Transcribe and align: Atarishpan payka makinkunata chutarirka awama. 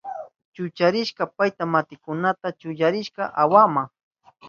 Atarishpan 0.65 1.31
payka 1.37 1.63
makinkunata 1.73 2.47
chutarirka 2.59 3.23
awama. 3.41 3.83